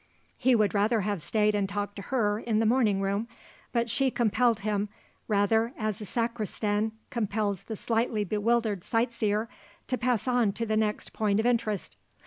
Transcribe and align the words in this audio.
He 0.35 0.55
would 0.55 0.73
rather 0.73 1.01
have 1.01 1.21
stayed 1.21 1.53
and 1.53 1.69
talked 1.69 1.95
to 1.97 2.01
her 2.01 2.39
in 2.39 2.57
the 2.57 2.65
morning 2.65 3.01
room; 3.01 3.27
but 3.71 3.87
she 3.87 4.09
compelled 4.09 4.61
him, 4.61 4.89
rather 5.27 5.73
as 5.77 6.01
a 6.01 6.05
sacristan 6.05 6.93
compels 7.11 7.61
the 7.61 7.75
slightly 7.75 8.23
bewildered 8.23 8.83
sight 8.83 9.13
seer, 9.13 9.47
to 9.85 9.99
pass 9.99 10.27
on 10.27 10.53
to 10.53 10.65
the 10.65 10.75
next 10.75 11.13
point 11.13 11.39
of 11.39 11.45
interest. 11.45 11.97